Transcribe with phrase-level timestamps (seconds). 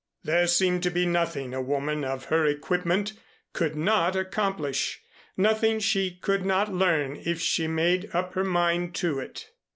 [0.23, 3.13] There seemed to be nothing a woman of her equipment
[3.53, 4.99] could not accomplish,
[5.37, 9.51] nothing she could not learn if she made up her mind to it.